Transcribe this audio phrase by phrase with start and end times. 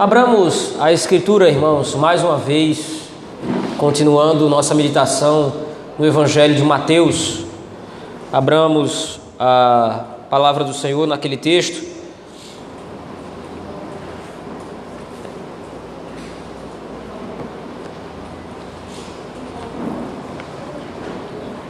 [0.00, 3.02] Abramos a Escritura, irmãos, mais uma vez,
[3.76, 5.52] continuando nossa meditação
[5.98, 7.44] no Evangelho de Mateus.
[8.32, 11.86] Abramos a palavra do Senhor naquele texto.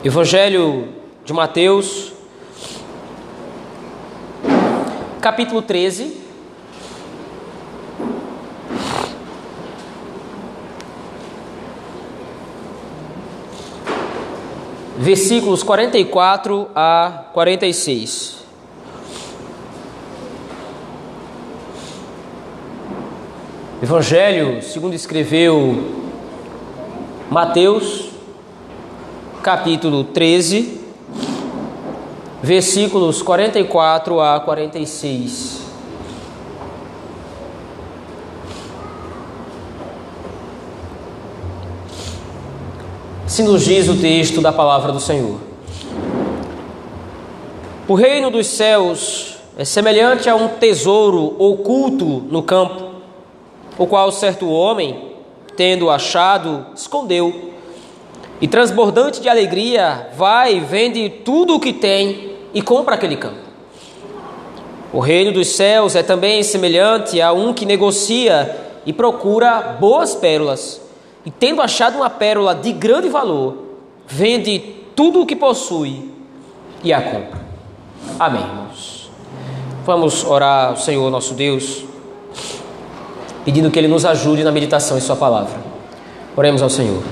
[0.04, 0.86] Evangelho
[1.24, 2.12] de Mateus,
[5.20, 6.29] capítulo 13.
[15.02, 18.44] Versículos 44 a 46.
[23.82, 26.02] Evangelho, segundo escreveu
[27.30, 28.10] Mateus,
[29.42, 30.82] capítulo 13,
[32.42, 35.59] versículos 44 a 46.
[43.40, 45.40] Se nos diz o texto da palavra do Senhor.
[47.88, 52.96] O reino dos céus é semelhante a um tesouro oculto no campo,
[53.78, 55.12] o qual certo homem,
[55.56, 57.52] tendo achado, escondeu
[58.42, 63.40] e transbordante de alegria, vai, vende tudo o que tem e compra aquele campo.
[64.92, 70.89] O reino dos céus é também semelhante a um que negocia e procura boas pérolas,
[71.24, 73.56] e tendo achado uma pérola de grande valor,
[74.06, 74.58] vende
[74.94, 76.10] tudo o que possui
[76.82, 77.40] e a compra.
[78.18, 79.10] Amém, irmãos.
[79.84, 81.84] Vamos orar ao Senhor nosso Deus,
[83.44, 85.60] pedindo que Ele nos ajude na meditação em Sua palavra.
[86.36, 87.02] Oremos ao Senhor.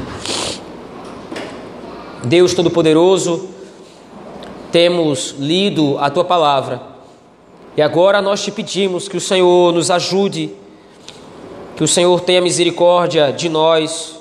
[2.25, 3.49] Deus Todo-Poderoso,
[4.71, 6.83] temos lido a tua palavra
[7.77, 10.53] e agora nós te pedimos que o Senhor nos ajude,
[11.79, 14.19] que o Senhor tenha misericórdia de nós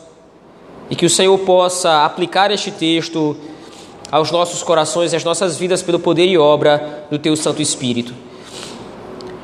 [0.91, 3.35] e que o Senhor possa aplicar este texto
[4.11, 8.13] aos nossos corações e às nossas vidas pelo poder e obra do teu Santo Espírito.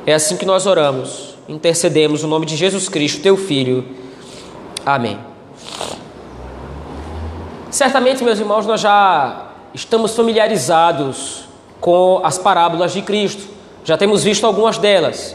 [0.06, 3.84] É assim que nós oramos, intercedemos no nome de Jesus Cristo, teu Filho.
[4.86, 5.18] Amém.
[7.68, 11.46] Certamente, meus irmãos, nós já estamos familiarizados
[11.80, 13.42] com as parábolas de Cristo.
[13.84, 15.34] Já temos visto algumas delas.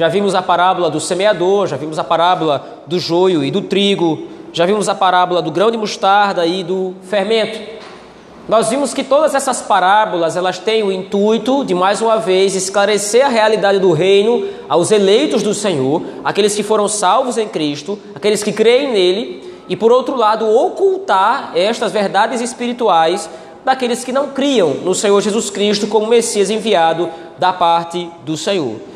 [0.00, 4.28] Já vimos a parábola do semeador, já vimos a parábola do joio e do trigo,
[4.50, 7.60] já vimos a parábola do grão de mostarda e do fermento.
[8.48, 13.26] Nós vimos que todas essas parábolas, elas têm o intuito de mais uma vez esclarecer
[13.26, 18.42] a realidade do reino aos eleitos do Senhor, aqueles que foram salvos em Cristo, aqueles
[18.42, 23.28] que creem nele e, por outro lado, ocultar estas verdades espirituais
[23.62, 28.88] daqueles que não criam no Senhor Jesus Cristo como Messias enviado da parte do Senhor.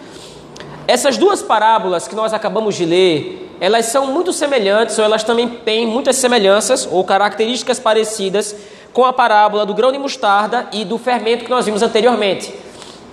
[0.86, 5.48] Essas duas parábolas que nós acabamos de ler, elas são muito semelhantes, ou elas também
[5.48, 8.54] têm muitas semelhanças ou características parecidas
[8.92, 12.52] com a parábola do grão de mostarda e do fermento que nós vimos anteriormente.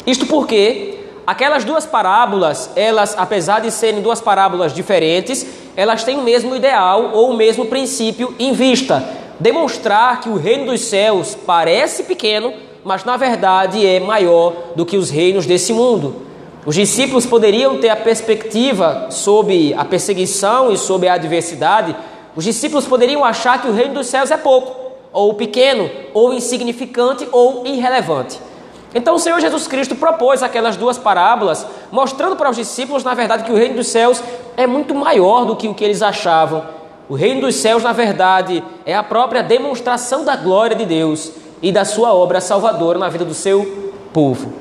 [0.05, 5.45] Isto porque aquelas duas parábolas, elas, apesar de serem duas parábolas diferentes,
[5.75, 9.01] elas têm o mesmo ideal ou o mesmo princípio em vista:
[9.39, 12.53] demonstrar que o reino dos céus parece pequeno,
[12.83, 16.30] mas na verdade é maior do que os reinos desse mundo.
[16.63, 21.95] Os discípulos poderiam ter a perspectiva sobre a perseguição e sobre a adversidade,
[22.35, 27.27] os discípulos poderiam achar que o reino dos céus é pouco, ou pequeno, ou insignificante,
[27.31, 28.39] ou irrelevante.
[28.93, 33.43] Então o Senhor Jesus Cristo propôs aquelas duas parábolas, mostrando para os discípulos, na verdade,
[33.43, 34.21] que o reino dos céus
[34.55, 36.63] é muito maior do que o que eles achavam.
[37.09, 41.71] O reino dos céus, na verdade, é a própria demonstração da glória de Deus e
[41.71, 44.53] da sua obra salvadora na vida do seu povo.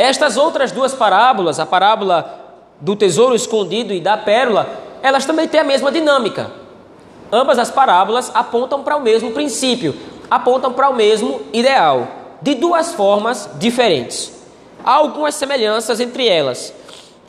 [0.00, 4.66] Estas outras duas parábolas, a parábola do tesouro escondido e da pérola,
[5.02, 6.50] elas também têm a mesma dinâmica.
[7.30, 9.94] Ambas as parábolas apontam para o mesmo princípio,
[10.30, 12.08] apontam para o mesmo ideal
[12.40, 14.32] de duas formas diferentes.
[14.82, 16.72] Há algumas semelhanças entre elas.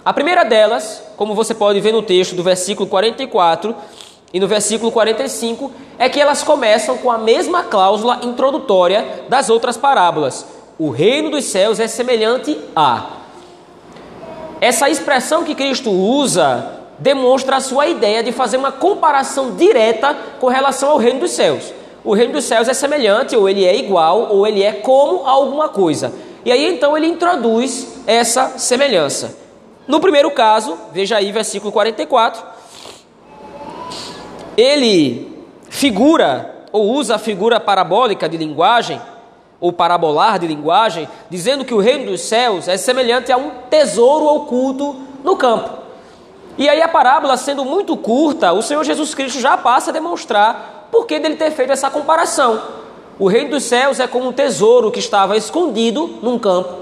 [0.05, 3.75] A primeira delas, como você pode ver no texto do versículo 44
[4.34, 5.69] e no versículo 45,
[5.99, 10.60] é que elas começam com a mesma cláusula introdutória das outras parábolas.
[10.81, 13.17] O reino dos céus é semelhante a.
[14.59, 20.47] Essa expressão que Cristo usa demonstra a sua ideia de fazer uma comparação direta com
[20.47, 21.72] relação ao reino dos céus
[22.03, 25.69] o reino dos céus é semelhante, ou ele é igual, ou ele é como alguma
[25.69, 26.13] coisa.
[26.43, 29.37] E aí então ele introduz essa semelhança.
[29.87, 32.43] No primeiro caso, veja aí versículo 44,
[34.57, 38.99] ele figura ou usa a figura parabólica de linguagem,
[39.61, 44.25] ou parabolar de linguagem, dizendo que o reino dos céus é semelhante a um tesouro
[44.25, 45.69] oculto no campo.
[46.58, 50.87] E aí a parábola, sendo muito curta, o Senhor Jesus Cristo já passa a demonstrar
[50.91, 52.61] por que dele ter feito essa comparação.
[53.19, 56.81] O reino dos céus é como um tesouro que estava escondido num campo.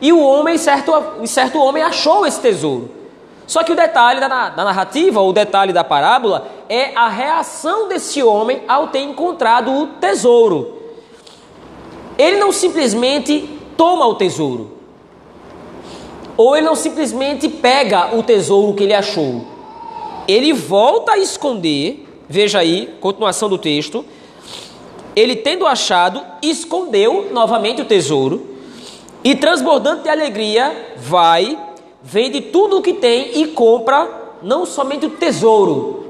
[0.00, 0.92] E o homem, certo,
[1.26, 2.90] certo homem, achou esse tesouro.
[3.46, 8.22] Só que o detalhe da, da narrativa, o detalhe da parábola, é a reação desse
[8.22, 10.83] homem ao ter encontrado o tesouro.
[12.16, 14.72] Ele não simplesmente toma o tesouro,
[16.36, 19.44] ou ele não simplesmente pega o tesouro que ele achou.
[20.26, 24.04] Ele volta a esconder, veja aí, continuação do texto.
[25.14, 28.44] Ele, tendo achado, escondeu novamente o tesouro
[29.22, 31.58] e, transbordando de alegria, vai,
[32.02, 36.04] vende tudo o que tem e compra não somente o tesouro,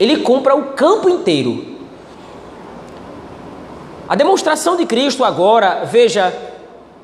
[0.00, 1.71] ele compra o campo inteiro.
[4.12, 6.36] A demonstração de Cristo agora, veja,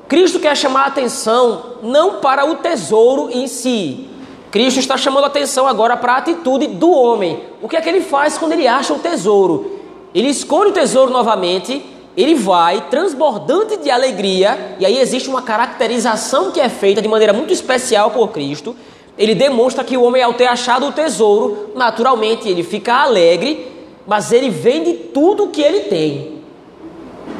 [0.07, 4.07] Cristo quer chamar a atenção não para o tesouro em si.
[4.51, 7.45] Cristo está chamando a atenção agora para a atitude do homem.
[7.63, 9.79] O que é que ele faz quando ele acha o tesouro?
[10.13, 11.83] Ele escolhe o tesouro novamente,
[12.15, 17.33] ele vai transbordante de alegria, e aí existe uma caracterização que é feita de maneira
[17.33, 18.75] muito especial por Cristo.
[19.17, 23.65] Ele demonstra que o homem, ao ter achado o tesouro, naturalmente ele fica alegre,
[24.05, 26.38] mas ele vende tudo o que ele tem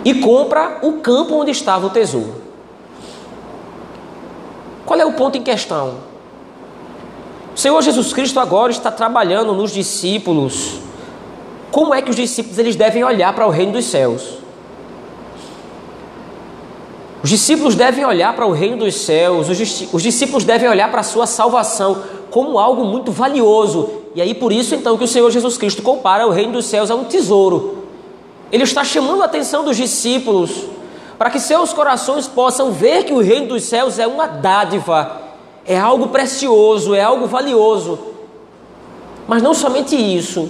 [0.04, 2.36] e compra o campo onde estava o tesouro.
[4.86, 5.96] Qual é o ponto em questão?
[7.56, 10.80] O Senhor Jesus Cristo agora está trabalhando nos discípulos.
[11.72, 14.40] Como é que os discípulos eles devem olhar para o reino dos céus?
[17.22, 19.48] Os discípulos devem olhar para o reino dos céus,
[19.92, 22.02] os discípulos devem olhar para a sua salvação
[22.32, 23.90] como algo muito valioso.
[24.16, 26.90] E aí por isso então que o Senhor Jesus Cristo compara o reino dos céus
[26.90, 27.79] a um tesouro.
[28.52, 30.66] Ele está chamando a atenção dos discípulos
[31.18, 35.22] para que seus corações possam ver que o reino dos céus é uma dádiva,
[35.66, 38.00] é algo precioso, é algo valioso.
[39.28, 40.50] Mas não somente isso,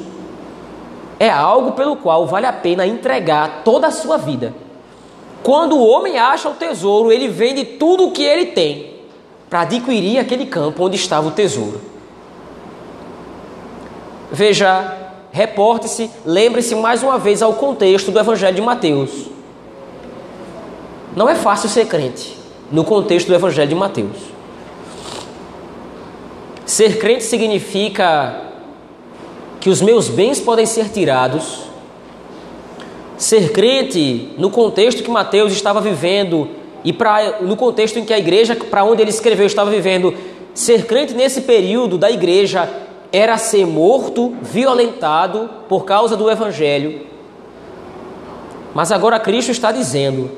[1.20, 4.54] é algo pelo qual vale a pena entregar toda a sua vida.
[5.44, 9.00] Quando o homem acha o tesouro, ele vende tudo o que ele tem
[9.50, 11.82] para adquirir aquele campo onde estava o tesouro.
[14.32, 14.99] Veja,
[15.32, 19.10] reporte-se, lembre-se mais uma vez ao contexto do Evangelho de Mateus.
[21.16, 22.38] Não é fácil ser crente
[22.72, 24.18] no contexto do Evangelho de Mateus.
[26.66, 28.44] Ser crente significa
[29.60, 31.64] que os meus bens podem ser tirados.
[33.18, 36.48] Ser crente, no contexto que Mateus estava vivendo
[36.84, 40.14] e pra, no contexto em que a igreja para onde ele escreveu estava vivendo,
[40.54, 42.70] ser crente nesse período da igreja
[43.12, 47.08] era ser morto, violentado por causa do evangelho.
[48.74, 50.30] Mas agora Cristo está dizendo: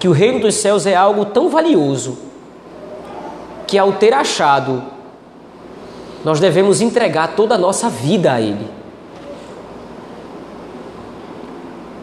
[0.00, 2.18] que o reino dos céus é algo tão valioso
[3.66, 4.82] que, ao ter achado,
[6.24, 8.66] nós devemos entregar toda a nossa vida a Ele.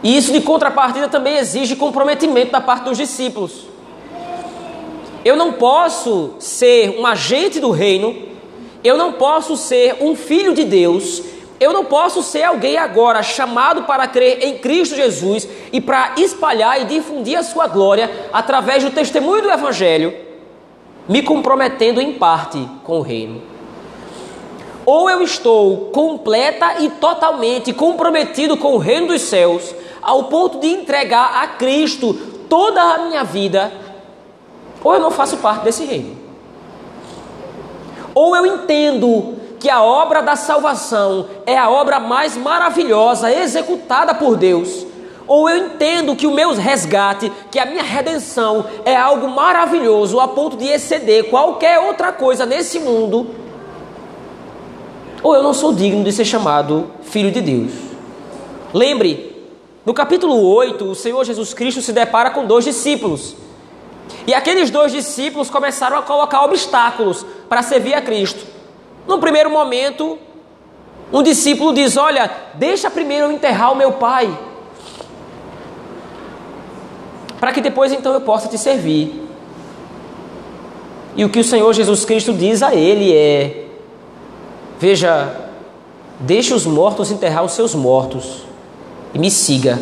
[0.02, 3.64] E isso, de contrapartida, também exige comprometimento da parte dos discípulos.
[5.24, 8.27] Eu não posso ser um agente do reino,
[8.82, 11.22] eu não posso ser um filho de Deus
[11.60, 16.80] eu não posso ser alguém agora chamado para crer em Cristo Jesus e para espalhar
[16.80, 20.14] e difundir a sua glória através do testemunho do Evangelho,
[21.08, 23.42] me comprometendo em parte com o reino.
[24.86, 30.68] Ou eu estou completa e totalmente comprometido com o reino dos céus, ao ponto de
[30.68, 32.14] entregar a Cristo
[32.48, 33.72] toda a minha vida,
[34.82, 36.17] ou eu não faço parte desse reino.
[38.18, 44.36] Ou eu entendo que a obra da salvação é a obra mais maravilhosa executada por
[44.36, 44.84] Deus,
[45.24, 50.26] ou eu entendo que o meu resgate, que a minha redenção é algo maravilhoso a
[50.26, 53.28] ponto de exceder qualquer outra coisa nesse mundo,
[55.22, 57.70] ou eu não sou digno de ser chamado filho de Deus.
[58.74, 59.48] Lembre,
[59.86, 63.36] no capítulo 8, o Senhor Jesus Cristo se depara com dois discípulos.
[64.28, 68.44] E aqueles dois discípulos começaram a colocar obstáculos para servir a Cristo.
[69.06, 70.18] No primeiro momento,
[71.10, 74.38] um discípulo diz: Olha, deixa primeiro eu enterrar o meu pai,
[77.40, 79.26] para que depois então eu possa te servir.
[81.16, 83.66] E o que o Senhor Jesus Cristo diz a ele é:
[84.78, 85.34] Veja,
[86.20, 88.42] deixe os mortos enterrar os seus mortos
[89.14, 89.78] e me siga.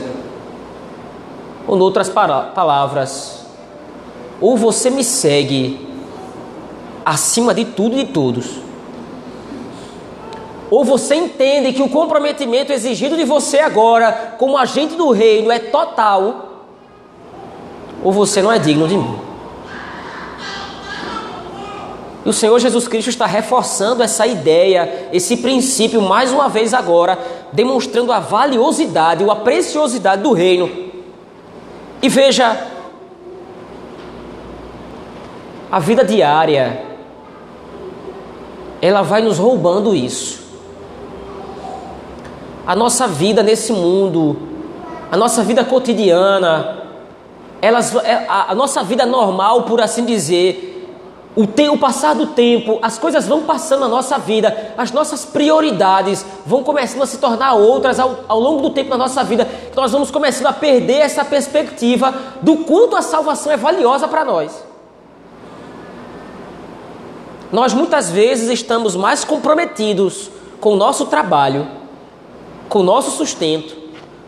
[1.66, 3.35] Ou, em outras palavras,
[4.40, 5.86] ou você me segue
[7.04, 8.66] acima de tudo e de todos
[10.70, 15.58] ou você entende que o comprometimento exigido de você agora, como agente do reino, é
[15.58, 16.64] total,
[18.02, 19.18] ou você não é digno de mim.
[22.24, 27.16] E o Senhor Jesus Cristo está reforçando essa ideia, esse princípio, mais uma vez agora,
[27.52, 30.68] demonstrando a valiosidade ou a preciosidade do reino.
[32.02, 32.60] E veja,
[35.70, 36.82] a vida diária,
[38.80, 40.44] ela vai nos roubando isso.
[42.66, 44.36] A nossa vida nesse mundo,
[45.10, 46.84] a nossa vida cotidiana,
[47.62, 50.76] elas, é, a, a nossa vida normal, por assim dizer,
[51.34, 55.24] o, te, o passar do tempo, as coisas vão passando na nossa vida, as nossas
[55.24, 59.46] prioridades vão começando a se tornar outras ao, ao longo do tempo da nossa vida,
[59.74, 64.65] nós vamos começando a perder essa perspectiva do quanto a salvação é valiosa para nós.
[67.52, 71.66] Nós muitas vezes estamos mais comprometidos com o nosso trabalho,
[72.68, 73.76] com o nosso sustento,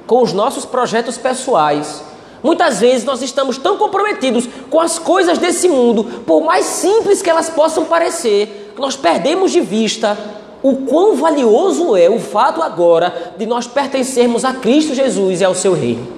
[0.07, 2.03] com os nossos projetos pessoais,
[2.43, 7.29] Muitas vezes nós estamos tão comprometidos com as coisas desse mundo, por mais simples que
[7.29, 10.17] elas possam parecer, que nós perdemos de vista
[10.63, 15.55] o quão valioso é o fato agora de nós pertencermos a Cristo Jesus e ao
[15.55, 16.18] seu reino.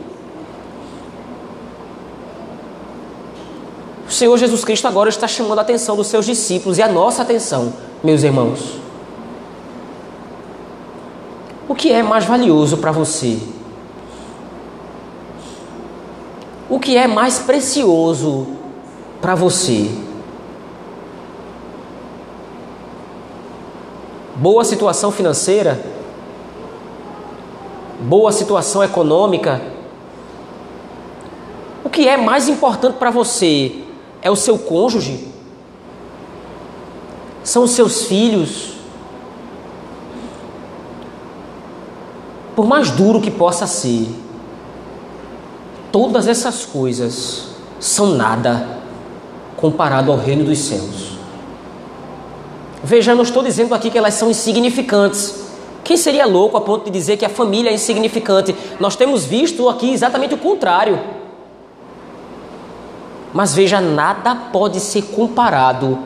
[4.21, 7.73] Senhor Jesus Cristo agora está chamando a atenção dos seus discípulos e a nossa atenção,
[8.05, 8.79] meus irmãos.
[11.67, 13.39] O que é mais valioso para você?
[16.69, 18.47] o que é mais precioso
[19.23, 19.91] para você?
[24.37, 25.83] Boa situação financeira?
[28.01, 29.63] Boa situação econômica?
[31.83, 33.80] O que é mais importante para você?
[34.23, 35.29] É o seu cônjuge?
[37.43, 38.75] São os seus filhos?
[42.55, 44.09] Por mais duro que possa ser,
[45.93, 47.49] Todas essas coisas
[47.81, 48.79] são nada
[49.57, 51.19] comparado ao reino dos céus.
[52.83, 55.47] Veja, eu não estou dizendo aqui que elas são insignificantes.
[55.83, 58.55] Quem seria louco a ponto de dizer que a família é insignificante?
[58.79, 61.01] Nós temos visto aqui exatamente o contrário.
[63.33, 65.99] Mas veja, nada pode ser comparado,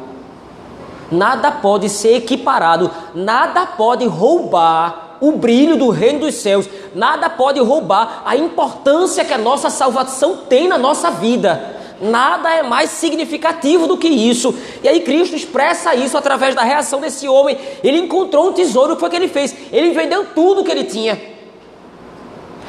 [1.11, 6.69] nada pode ser equiparado, nada pode roubar o brilho do reino dos céus.
[6.95, 11.81] Nada pode roubar a importância que a nossa salvação tem na nossa vida.
[12.01, 14.55] Nada é mais significativo do que isso.
[14.83, 17.57] E aí Cristo expressa isso através da reação desse homem.
[17.83, 19.55] Ele encontrou um tesouro, o que foi que ele fez?
[19.73, 21.34] Ele vendeu tudo que ele tinha.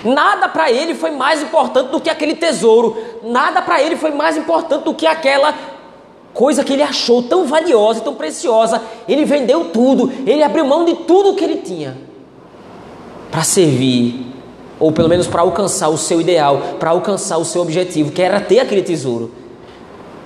[0.05, 2.95] Nada para ele foi mais importante do que aquele tesouro.
[3.23, 5.53] Nada para ele foi mais importante do que aquela
[6.31, 8.79] coisa que ele achou tão valiosa e tão preciosa.
[9.07, 11.97] Ele vendeu tudo, ele abriu mão de tudo que ele tinha
[13.31, 14.31] para servir,
[14.79, 18.39] ou pelo menos para alcançar o seu ideal, para alcançar o seu objetivo, que era
[18.39, 19.31] ter aquele tesouro.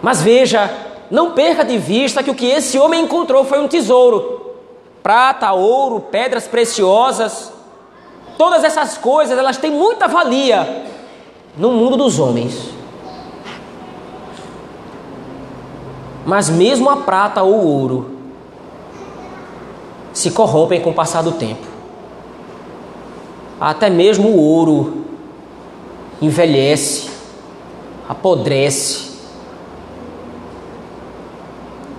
[0.02, 0.70] Mas veja,
[1.10, 4.56] não perca de vista que o que esse homem encontrou foi um tesouro:
[5.02, 7.59] prata, ouro, pedras preciosas.
[8.40, 10.88] Todas essas coisas, elas têm muita valia
[11.56, 12.72] no mundo dos homens.
[16.26, 18.20] Mas mesmo a prata ou o ouro
[20.12, 21.70] se corrompem com o passar do tempo
[23.60, 25.04] até mesmo o ouro
[26.22, 27.10] envelhece,
[28.08, 29.10] apodrece.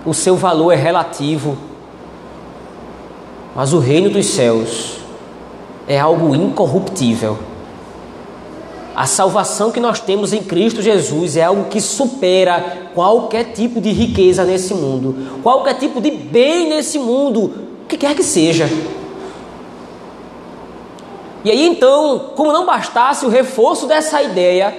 [0.03, 1.55] O seu valor é relativo,
[3.55, 5.00] mas o reino dos céus
[5.87, 7.37] é algo incorruptível.
[8.95, 13.91] A salvação que nós temos em Cristo Jesus é algo que supera qualquer tipo de
[13.91, 18.69] riqueza nesse mundo, qualquer tipo de bem nesse mundo, o que quer que seja.
[21.43, 24.75] E aí então, como não bastasse o reforço dessa ideia,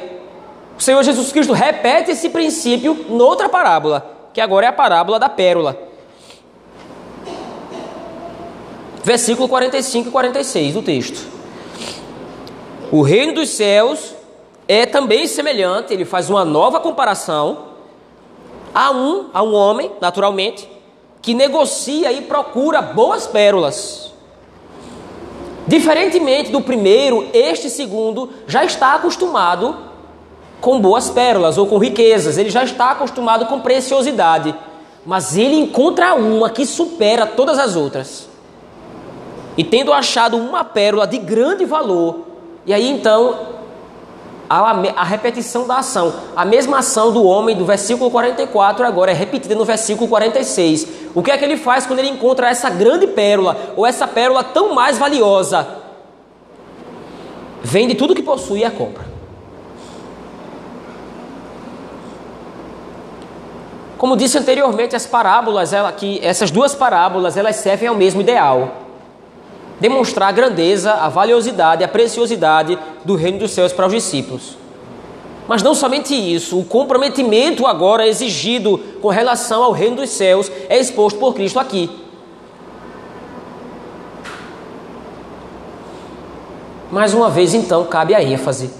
[0.78, 5.28] o Senhor Jesus Cristo repete esse princípio noutra parábola, que agora é a parábola da
[5.28, 5.92] pérola.
[9.04, 11.26] Versículo 45 e 46 do texto.
[12.90, 14.14] O reino dos céus
[14.68, 17.73] é também semelhante, ele faz uma nova comparação
[18.75, 20.68] a um, a um homem, naturalmente,
[21.21, 24.12] que negocia e procura boas pérolas.
[25.66, 29.76] Diferentemente do primeiro, este segundo já está acostumado
[30.61, 34.54] com boas pérolas ou com riquezas, ele já está acostumado com preciosidade,
[35.04, 38.32] mas ele encontra uma que supera todas as outras.
[39.56, 42.21] E tendo achado uma pérola de grande valor,
[42.64, 43.52] e aí então
[44.49, 46.12] a, repetição da ação.
[46.37, 50.87] A mesma ação do homem do versículo 44 agora é repetida no versículo 46.
[51.14, 54.44] O que é que ele faz quando ele encontra essa grande pérola, ou essa pérola
[54.44, 55.66] tão mais valiosa?
[57.62, 59.12] Vende tudo que possui e a compra.
[63.97, 68.82] Como disse anteriormente, as parábolas, ela, que essas duas parábolas, elas servem ao mesmo ideal.
[69.83, 74.57] Demonstrar a grandeza, a valiosidade, a preciosidade do reino dos céus para os discípulos.
[75.49, 80.79] Mas não somente isso, o comprometimento agora exigido com relação ao reino dos céus é
[80.79, 81.91] exposto por Cristo aqui.
[86.89, 88.71] Mais uma vez, então, cabe a ênfase.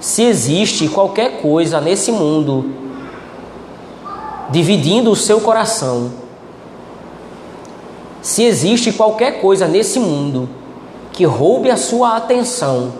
[0.00, 2.72] Se existe qualquer coisa nesse mundo
[4.50, 6.24] dividindo o seu coração,
[8.26, 10.48] se existe qualquer coisa nesse mundo
[11.12, 12.92] que roube a sua atenção,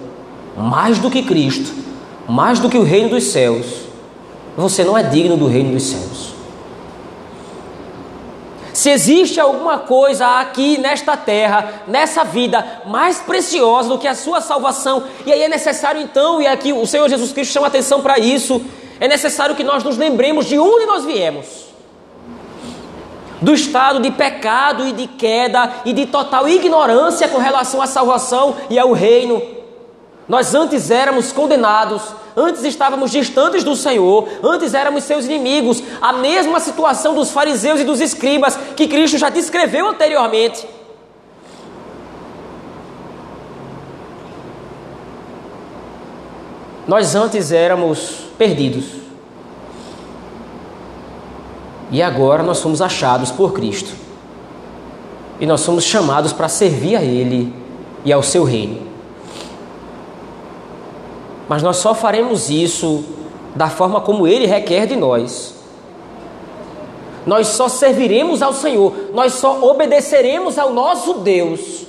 [0.56, 1.74] mais do que Cristo,
[2.28, 3.66] mais do que o reino dos céus,
[4.56, 6.32] você não é digno do reino dos céus.
[8.72, 14.40] Se existe alguma coisa aqui nesta terra, nessa vida, mais preciosa do que a sua
[14.40, 18.16] salvação, e aí é necessário então, e aqui o Senhor Jesus Cristo chama atenção para
[18.16, 18.64] isso,
[19.00, 21.65] é necessário que nós nos lembremos de onde nós viemos
[23.40, 28.56] do estado de pecado e de queda e de total ignorância com relação à salvação
[28.70, 29.42] e ao reino.
[30.28, 32.02] Nós antes éramos condenados,
[32.36, 37.84] antes estávamos distantes do Senhor, antes éramos seus inimigos, a mesma situação dos fariseus e
[37.84, 40.66] dos escribas que Cristo já descreveu anteriormente.
[46.88, 49.05] Nós antes éramos perdidos.
[51.90, 53.92] E agora nós somos achados por Cristo.
[55.38, 57.52] E nós somos chamados para servir a Ele
[58.04, 58.86] e ao seu reino.
[61.48, 63.04] Mas nós só faremos isso
[63.54, 65.54] da forma como Ele requer de nós.
[67.24, 71.84] Nós só serviremos ao Senhor, nós só obedeceremos ao nosso Deus.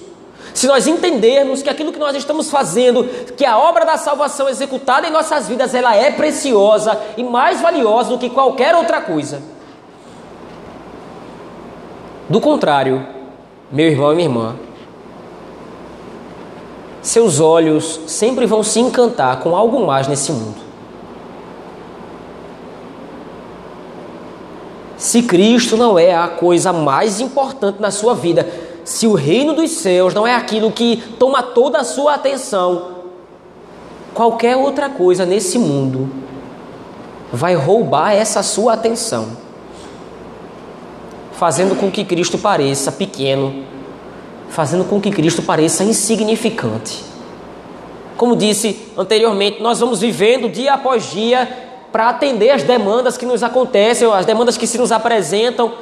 [0.53, 3.03] Se nós entendermos que aquilo que nós estamos fazendo,
[3.35, 8.09] que a obra da salvação executada em nossas vidas, ela é preciosa e mais valiosa
[8.09, 9.56] do que qualquer outra coisa.
[12.29, 13.05] Do contrário,
[13.71, 14.55] meu irmão e minha irmã,
[17.01, 20.67] seus olhos sempre vão se encantar com algo mais nesse mundo.
[24.97, 28.45] Se Cristo não é a coisa mais importante na sua vida,
[28.83, 32.97] se o reino dos céus não é aquilo que toma toda a sua atenção,
[34.13, 36.09] qualquer outra coisa nesse mundo
[37.31, 39.27] vai roubar essa sua atenção,
[41.37, 43.65] fazendo com que Cristo pareça pequeno
[44.49, 47.03] fazendo com que Cristo pareça insignificante.
[48.15, 51.47] Como disse anteriormente, nós vamos vivendo dia após dia
[51.91, 55.73] para atender as demandas que nos acontecem, as demandas que se nos apresentam.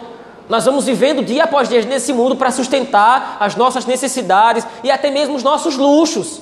[0.49, 5.09] Nós vamos vivendo dia após dia nesse mundo para sustentar as nossas necessidades e até
[5.09, 6.41] mesmo os nossos luxos.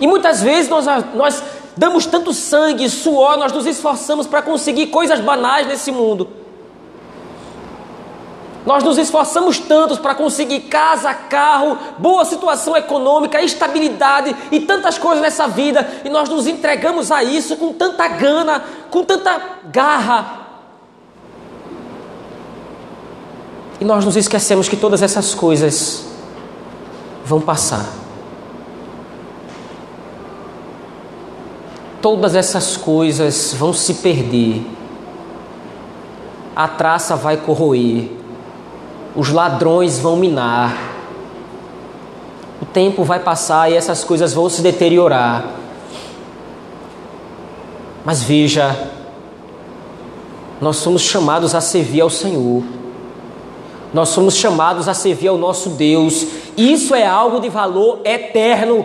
[0.00, 1.42] E muitas vezes nós, nós
[1.76, 6.43] damos tanto sangue, suor, nós nos esforçamos para conseguir coisas banais nesse mundo
[8.66, 15.20] nós nos esforçamos tantos para conseguir casa, carro, boa situação econômica, estabilidade e tantas coisas
[15.20, 19.38] nessa vida, e nós nos entregamos a isso com tanta gana, com tanta
[19.70, 20.44] garra.
[23.80, 26.06] E nós nos esquecemos que todas essas coisas
[27.24, 27.86] vão passar.
[32.00, 34.64] Todas essas coisas vão se perder.
[36.56, 38.23] A traça vai corroer
[39.14, 40.76] os ladrões vão minar,
[42.60, 45.44] o tempo vai passar e essas coisas vão se deteriorar.
[48.04, 48.76] Mas veja,
[50.60, 52.62] nós somos chamados a servir ao Senhor.
[53.92, 56.26] Nós somos chamados a servir ao nosso Deus.
[56.56, 58.84] Isso é algo de valor eterno.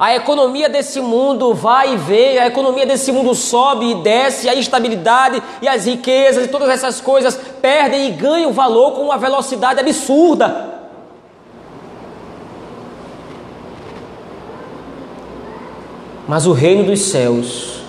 [0.00, 4.54] A economia desse mundo vai e vem, a economia desse mundo sobe e desce, a
[4.54, 9.78] instabilidade e as riquezas e todas essas coisas perdem e ganham valor com uma velocidade
[9.78, 10.70] absurda.
[16.26, 17.82] Mas o reino dos céus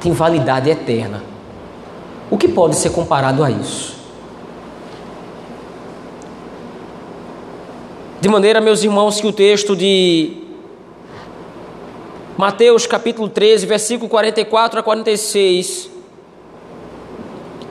[0.00, 1.24] tem validade eterna.
[2.30, 3.96] O que pode ser comparado a isso?
[8.20, 10.45] De maneira, meus irmãos, que o texto de
[12.36, 15.88] Mateus capítulo 13, versículo 44 a 46,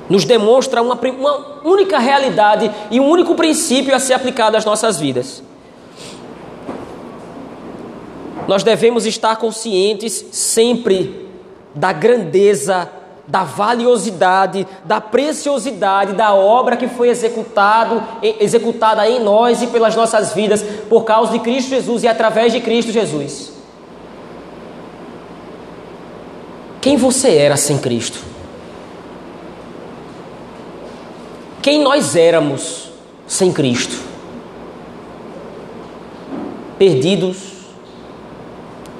[0.09, 4.99] nos demonstra uma, uma única realidade e um único princípio a ser aplicado às nossas
[4.99, 5.43] vidas.
[8.47, 11.27] Nós devemos estar conscientes sempre
[11.73, 12.89] da grandeza,
[13.27, 18.03] da valiosidade, da preciosidade da obra que foi executado,
[18.39, 22.61] executada em nós e pelas nossas vidas por causa de Cristo Jesus e através de
[22.61, 23.54] Cristo Jesus.
[26.85, 28.19] Quem você era sem Cristo.
[31.59, 32.91] Quem nós éramos
[33.25, 34.03] sem Cristo.
[36.77, 37.37] Perdidos,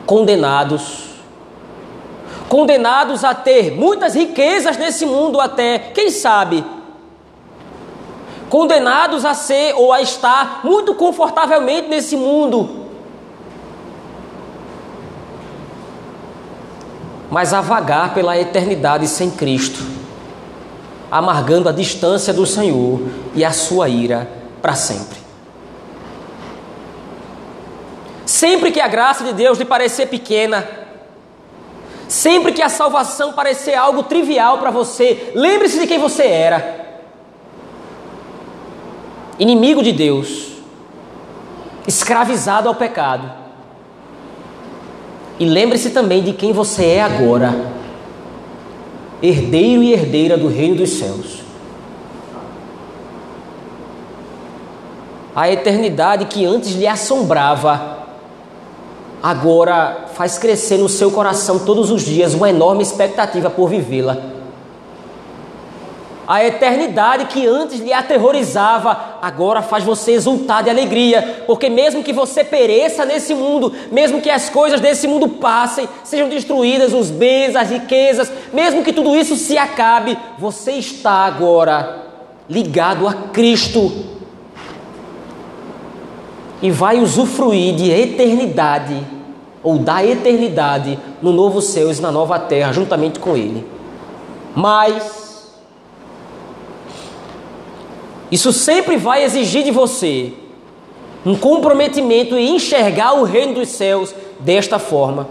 [0.04, 1.10] condenados,
[2.50, 6.66] condenados a ter muitas riquezas nesse mundo até, quem sabe,
[8.50, 12.85] condenados a ser ou a estar muito confortavelmente nesse mundo.
[17.36, 19.84] Mas a vagar pela eternidade sem Cristo,
[21.12, 23.02] amargando a distância do Senhor
[23.34, 24.26] e a sua ira
[24.62, 25.20] para sempre.
[28.26, 30.66] Sempre que a graça de Deus lhe parecer pequena,
[32.08, 36.86] sempre que a salvação parecer algo trivial para você, lembre-se de quem você era
[39.38, 40.54] inimigo de Deus,
[41.86, 43.45] escravizado ao pecado.
[45.40, 47.54] E lembre-se também de quem você é agora,
[49.22, 51.44] herdeiro e herdeira do reino dos céus.
[55.36, 58.06] A eternidade que antes lhe assombrava,
[59.22, 64.35] agora faz crescer no seu coração todos os dias uma enorme expectativa por vivê-la.
[66.28, 72.12] A eternidade que antes lhe aterrorizava, agora faz você exultar de alegria, porque mesmo que
[72.12, 77.56] você pereça nesse mundo, mesmo que as coisas desse mundo passem, sejam destruídas, os bens,
[77.56, 82.04] as riquezas, mesmo que tudo isso se acabe, você está agora
[82.50, 83.92] ligado a Cristo
[86.62, 89.00] e vai usufruir de eternidade
[89.62, 93.66] ou da eternidade no novo céu e na nova terra, juntamente com Ele.
[94.56, 95.25] Mas
[98.32, 100.34] Isso sempre vai exigir de você
[101.26, 105.28] um comprometimento em enxergar o reino dos céus desta forma.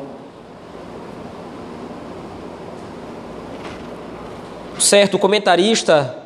[4.79, 6.25] Certo comentarista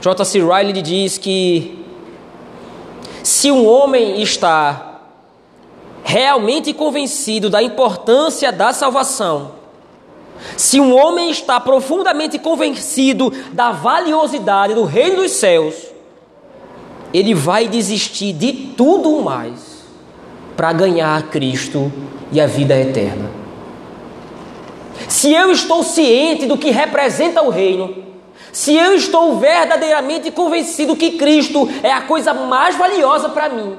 [0.00, 0.38] J.C.
[0.38, 1.84] Riley diz que
[3.24, 5.00] se um homem está
[6.04, 9.50] realmente convencido da importância da salvação,
[10.56, 15.74] se um homem está profundamente convencido da valiosidade do reino dos céus,
[17.12, 19.76] ele vai desistir de tudo mais
[20.56, 21.92] para ganhar Cristo
[22.32, 23.30] e a vida eterna.
[25.08, 28.04] Se eu estou ciente do que representa o reino,
[28.52, 33.76] se eu estou verdadeiramente convencido que Cristo é a coisa mais valiosa para mim,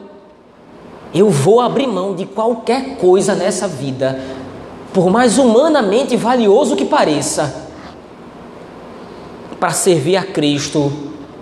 [1.13, 4.19] eu vou abrir mão de qualquer coisa nessa vida
[4.97, 7.67] por mais humanamente valioso que pareça,
[9.59, 10.91] para servir a Cristo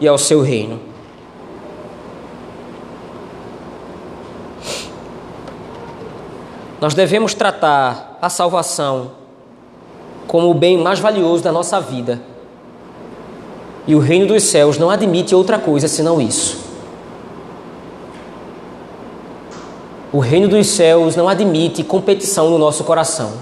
[0.01, 0.77] e ao seu reino.
[6.81, 9.11] Nós devemos tratar a salvação
[10.27, 12.21] como o bem mais valioso da nossa vida.
[13.87, 16.64] E o reino dos céus não admite outra coisa senão isso.
[20.11, 23.33] O reino dos céus não admite competição no nosso coração.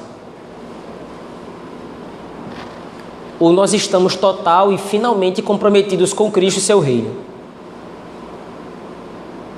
[3.40, 7.14] Ou nós estamos total e finalmente comprometidos com Cristo e seu reino,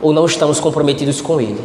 [0.01, 1.63] ou não estamos comprometidos com Ele.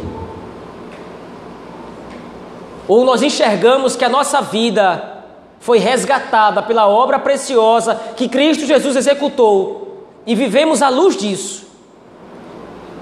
[2.87, 5.23] Ou nós enxergamos que a nossa vida
[5.59, 11.70] foi resgatada pela obra preciosa que Cristo Jesus executou e vivemos à luz disso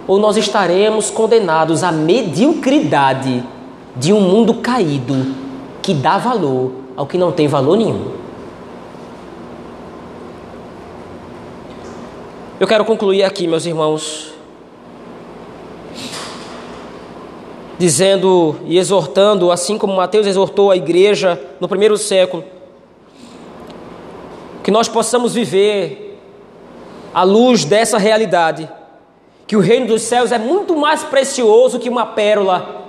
[0.09, 3.43] ou nós estaremos condenados à mediocridade
[3.95, 5.35] de um mundo caído
[5.83, 8.11] que dá valor ao que não tem valor nenhum.
[12.59, 14.33] Eu quero concluir aqui, meus irmãos,
[17.77, 22.43] dizendo e exortando, assim como Mateus exortou a igreja no primeiro século,
[24.63, 26.19] que nós possamos viver
[27.13, 28.78] à luz dessa realidade
[29.49, 32.85] que o reino dos céus é muito mais precioso que uma pérola,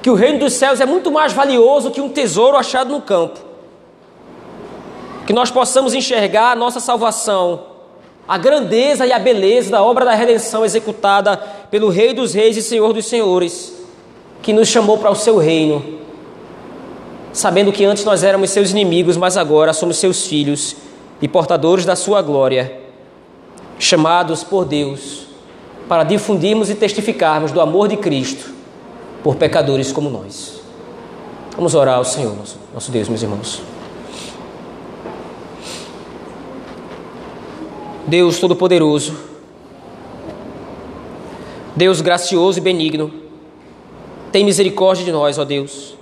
[0.00, 3.40] que o reino dos céus é muito mais valioso que um tesouro achado no campo.
[5.26, 7.64] Que nós possamos enxergar a nossa salvação,
[8.28, 11.36] a grandeza e a beleza da obra da redenção executada
[11.68, 13.74] pelo Rei dos Reis e Senhor dos Senhores,
[14.42, 15.98] que nos chamou para o seu reino,
[17.32, 20.76] sabendo que antes nós éramos seus inimigos, mas agora somos seus filhos
[21.20, 22.82] e portadores da sua glória,
[23.80, 25.25] chamados por Deus
[25.88, 28.52] para difundirmos e testificarmos do amor de Cristo
[29.22, 30.60] por pecadores como nós.
[31.54, 32.36] Vamos orar ao Senhor,
[32.74, 33.62] nosso, Deus, meus irmãos.
[38.06, 39.16] Deus Todo-Poderoso,
[41.74, 43.12] Deus gracioso e benigno,
[44.30, 45.96] tem misericórdia de nós, ó Deus.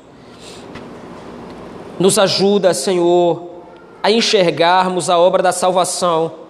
[1.99, 3.49] Nos ajuda, Senhor,
[4.03, 6.44] a enxergarmos a obra da salvação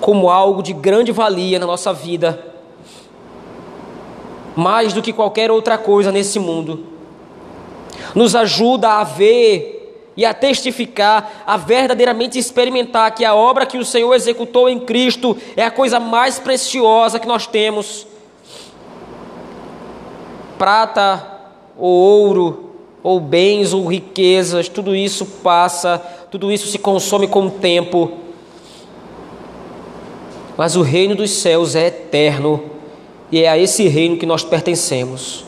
[0.00, 2.52] como algo de grande valia na nossa vida,
[4.54, 6.86] mais do que qualquer outra coisa nesse mundo.
[8.14, 9.74] Nos ajuda a ver
[10.16, 15.36] e a testificar, a verdadeiramente experimentar que a obra que o Senhor executou em Cristo
[15.56, 18.06] é a coisa mais preciosa que nós temos.
[20.56, 21.34] Prata
[21.76, 22.70] ou ouro,
[23.02, 25.98] ou bens ou riquezas, tudo isso passa,
[26.30, 28.23] tudo isso se consome com o tempo.
[30.56, 32.62] Mas o reino dos céus é eterno
[33.30, 35.44] e é a esse reino que nós pertencemos.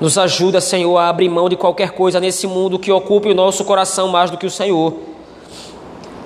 [0.00, 3.64] Nos ajuda, Senhor, a abrir mão de qualquer coisa nesse mundo que ocupe o nosso
[3.64, 4.94] coração mais do que o Senhor.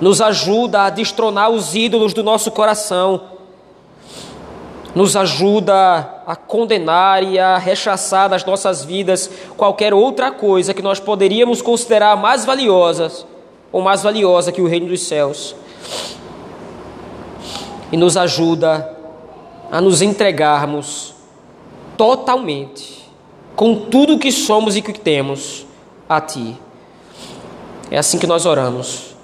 [0.01, 3.21] Nos ajuda a destronar os ídolos do nosso coração.
[4.95, 10.99] Nos ajuda a condenar e a rechaçar das nossas vidas qualquer outra coisa que nós
[10.99, 13.25] poderíamos considerar mais valiosas
[13.71, 15.53] ou mais valiosa que o reino dos céus
[17.91, 18.95] e nos ajuda
[19.71, 21.13] a nos entregarmos
[21.97, 23.09] totalmente,
[23.55, 25.65] com tudo que somos e que temos,
[26.07, 26.57] a Ti.
[27.89, 29.15] É assim que nós oramos,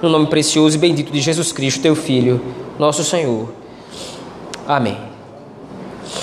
[0.00, 2.40] no nome precioso e bendito de Jesus Cristo, Teu Filho,
[2.78, 3.48] nosso Senhor.
[4.66, 5.15] Amém.